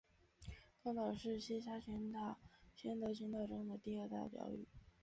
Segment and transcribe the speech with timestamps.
[0.81, 2.39] 东岛是西沙群岛
[2.73, 4.67] 宣德群岛中的第二大的岛屿。